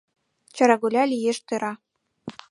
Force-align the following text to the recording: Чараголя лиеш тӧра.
Чараголя 0.55 1.03
лиеш 1.11 1.37
тӧра. 1.47 1.71